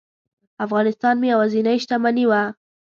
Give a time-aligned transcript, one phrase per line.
[0.65, 2.41] افغانستان مې یوازینۍ شتمني وه.